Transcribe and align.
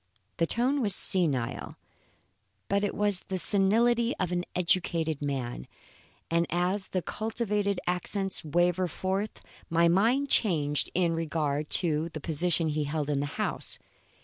The 0.37 0.47
tone 0.47 0.81
was 0.81 0.95
senile, 0.95 1.75
but 2.67 2.83
it 2.83 2.95
was 2.95 3.19
the 3.27 3.37
senility 3.37 4.15
of 4.17 4.31
an 4.31 4.45
educated 4.55 5.21
man, 5.21 5.67
and 6.31 6.47
as 6.49 6.87
the 6.87 7.03
cultivated 7.03 7.79
accents 7.85 8.43
wavered 8.43 8.89
forth, 8.89 9.43
my 9.69 9.87
mind 9.87 10.27
changed 10.27 10.89
in, 10.95 11.13
regard 11.13 11.69
to 11.85 12.09
the 12.09 12.19
position 12.19 12.69
he 12.69 12.85
held 12.85 13.11
in 13.11 13.19
the 13.19 13.27
house. 13.37 13.77